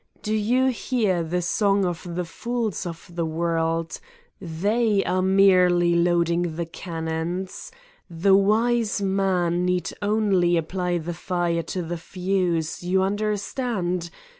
[0.23, 3.99] Do you hear the song of the fools of the world?
[4.39, 7.71] They are 223 Satan's Diary merely loading the cannons.
[8.09, 14.09] The wise man need only apply the fire to the fuse, you understand?